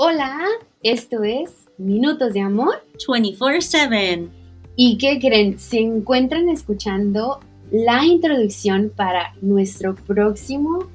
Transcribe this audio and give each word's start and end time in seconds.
Hola, 0.00 0.46
esto 0.84 1.24
es 1.24 1.50
Minutos 1.76 2.32
de 2.32 2.40
Amor 2.40 2.84
24/7. 3.04 4.28
¿Y 4.76 4.96
qué 4.96 5.18
creen? 5.18 5.58
Se 5.58 5.80
encuentran 5.80 6.48
escuchando 6.48 7.40
la 7.72 8.04
introducción 8.04 8.92
para 8.94 9.34
nuestro 9.40 9.96
próximo, 9.96 10.86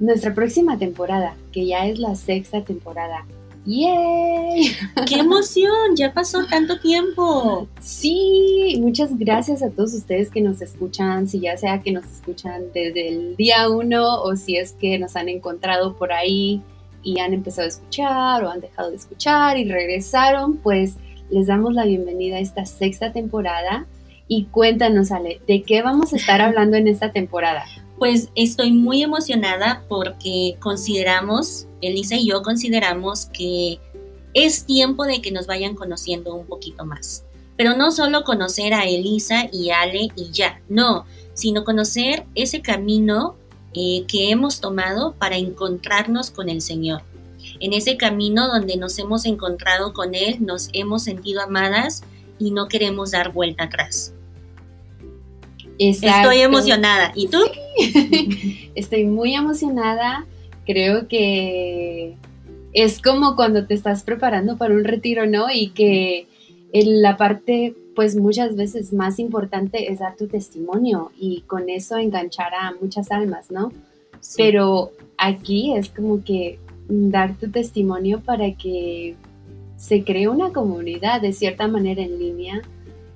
nuestra 0.00 0.34
próxima 0.34 0.76
temporada, 0.76 1.36
que 1.52 1.66
ya 1.66 1.86
es 1.86 2.00
la 2.00 2.16
sexta 2.16 2.64
temporada. 2.64 3.24
¡Yay! 3.64 4.72
¡Qué 5.06 5.20
emoción! 5.20 5.94
Ya 5.94 6.12
pasó 6.12 6.44
tanto 6.46 6.80
tiempo. 6.80 7.68
Sí, 7.80 8.76
muchas 8.80 9.16
gracias 9.16 9.62
a 9.62 9.70
todos 9.70 9.94
ustedes 9.94 10.32
que 10.32 10.40
nos 10.40 10.60
escuchan, 10.60 11.28
si 11.28 11.38
ya 11.38 11.56
sea 11.56 11.80
que 11.80 11.92
nos 11.92 12.06
escuchan 12.06 12.64
desde 12.74 13.06
el 13.06 13.36
día 13.36 13.68
uno 13.70 14.20
o 14.20 14.34
si 14.34 14.56
es 14.56 14.72
que 14.72 14.98
nos 14.98 15.14
han 15.14 15.28
encontrado 15.28 15.94
por 15.94 16.12
ahí 16.12 16.60
y 17.02 17.20
han 17.20 17.34
empezado 17.34 17.66
a 17.66 17.68
escuchar 17.68 18.44
o 18.44 18.50
han 18.50 18.60
dejado 18.60 18.90
de 18.90 18.96
escuchar 18.96 19.58
y 19.58 19.70
regresaron, 19.70 20.56
pues 20.58 20.94
les 21.30 21.46
damos 21.46 21.74
la 21.74 21.84
bienvenida 21.84 22.36
a 22.36 22.40
esta 22.40 22.66
sexta 22.66 23.12
temporada. 23.12 23.86
Y 24.28 24.44
cuéntanos, 24.44 25.10
Ale, 25.10 25.40
¿de 25.46 25.62
qué 25.62 25.82
vamos 25.82 26.12
a 26.12 26.16
estar 26.16 26.40
hablando 26.40 26.76
en 26.76 26.88
esta 26.88 27.12
temporada? 27.12 27.64
Pues 27.98 28.30
estoy 28.34 28.72
muy 28.72 29.00
emocionada 29.04 29.84
porque 29.88 30.56
consideramos, 30.58 31.68
Elisa 31.80 32.16
y 32.16 32.26
yo 32.26 32.42
consideramos 32.42 33.26
que 33.26 33.78
es 34.34 34.64
tiempo 34.64 35.04
de 35.04 35.22
que 35.22 35.30
nos 35.30 35.46
vayan 35.46 35.76
conociendo 35.76 36.34
un 36.34 36.46
poquito 36.46 36.84
más. 36.84 37.24
Pero 37.56 37.76
no 37.76 37.92
solo 37.92 38.24
conocer 38.24 38.74
a 38.74 38.86
Elisa 38.86 39.48
y 39.52 39.70
Ale 39.70 40.08
y 40.16 40.32
ya, 40.32 40.60
no, 40.68 41.04
sino 41.34 41.62
conocer 41.62 42.26
ese 42.34 42.60
camino 42.60 43.36
eh, 43.74 44.04
que 44.06 44.30
hemos 44.30 44.60
tomado 44.60 45.14
para 45.18 45.36
encontrarnos 45.36 46.30
con 46.30 46.48
el 46.48 46.60
Señor. 46.60 47.02
En 47.60 47.72
ese 47.72 47.96
camino 47.96 48.48
donde 48.48 48.76
nos 48.76 48.98
hemos 48.98 49.24
encontrado 49.24 49.92
con 49.92 50.14
Él, 50.14 50.36
nos 50.40 50.68
hemos 50.72 51.04
sentido 51.04 51.42
amadas 51.42 52.02
y 52.38 52.50
no 52.50 52.68
queremos 52.68 53.12
dar 53.12 53.32
vuelta 53.32 53.64
atrás. 53.64 54.14
Estoy 55.78 56.40
emocionada. 56.40 57.12
¿Y 57.14 57.28
tú? 57.28 57.38
Estoy 58.74 59.04
muy 59.04 59.34
emocionada. 59.34 60.26
Creo 60.64 61.08
que 61.08 62.16
es 62.72 63.00
como 63.00 63.36
cuando 63.36 63.66
te 63.66 63.74
estás 63.74 64.02
preparando 64.02 64.56
para 64.56 64.74
un 64.74 64.84
retiro, 64.84 65.26
¿no? 65.26 65.46
Y 65.52 65.70
que 65.70 66.28
la 66.72 67.16
parte 67.16 67.74
pues 67.94 68.16
muchas 68.16 68.56
veces 68.56 68.92
más 68.92 69.18
importante 69.18 69.92
es 69.92 69.98
dar 69.98 70.16
tu 70.16 70.26
testimonio 70.26 71.10
y 71.18 71.42
con 71.42 71.68
eso 71.68 71.98
enganchar 71.98 72.54
a 72.54 72.72
muchas 72.80 73.10
almas, 73.10 73.50
¿no? 73.50 73.70
Pero 74.36 74.92
aquí 75.18 75.74
es 75.74 75.90
como 75.90 76.24
que 76.24 76.58
dar 76.88 77.36
tu 77.36 77.50
testimonio 77.50 78.20
para 78.20 78.52
que 78.54 79.14
se 79.76 80.04
cree 80.04 80.28
una 80.28 80.52
comunidad 80.52 81.20
de 81.20 81.32
cierta 81.32 81.68
manera 81.68 82.02
en 82.02 82.18
línea 82.18 82.62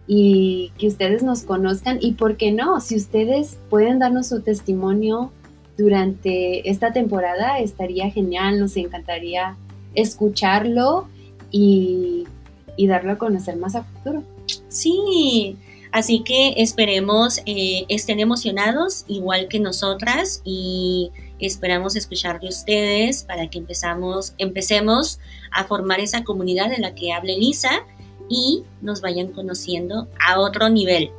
y 0.06 0.72
que 0.78 0.88
ustedes 0.88 1.22
nos 1.22 1.42
conozcan 1.42 1.98
y 2.00 2.12
por 2.12 2.36
qué 2.36 2.52
no, 2.52 2.80
si 2.80 2.96
ustedes 2.96 3.58
pueden 3.70 3.98
darnos 3.98 4.28
su 4.28 4.40
testimonio 4.40 5.30
durante 5.76 6.68
esta 6.70 6.92
temporada 6.92 7.58
estaría 7.58 8.10
genial, 8.10 8.58
nos 8.58 8.76
encantaría 8.76 9.56
escucharlo 9.94 11.08
y, 11.50 12.26
y 12.76 12.86
darlo 12.86 13.12
a 13.12 13.18
conocer 13.18 13.56
más 13.56 13.74
a 13.74 13.84
futuro. 13.84 14.22
Sí, 14.68 15.56
así 15.92 16.22
que 16.24 16.54
esperemos 16.58 17.40
eh, 17.46 17.84
estén 17.88 18.20
emocionados 18.20 19.04
igual 19.08 19.48
que 19.48 19.60
nosotras 19.60 20.42
y 20.44 21.10
esperamos 21.38 21.96
escuchar 21.96 22.40
de 22.40 22.48
ustedes 22.48 23.24
para 23.24 23.48
que 23.48 23.58
empezamos, 23.58 24.34
empecemos 24.38 25.20
a 25.52 25.64
formar 25.64 26.00
esa 26.00 26.24
comunidad 26.24 26.70
de 26.70 26.78
la 26.78 26.94
que 26.94 27.12
habla 27.12 27.32
Elisa 27.32 27.84
y 28.28 28.64
nos 28.80 29.00
vayan 29.00 29.28
conociendo 29.28 30.08
a 30.20 30.40
otro 30.40 30.68
nivel. 30.68 31.10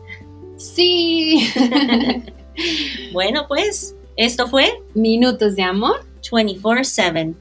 Sí. 0.58 1.50
bueno, 3.14 3.46
pues 3.48 3.96
esto 4.16 4.48
fue 4.48 4.82
Minutos 4.94 5.56
de 5.56 5.64
Amor 5.64 6.06
24/7. 6.22 7.36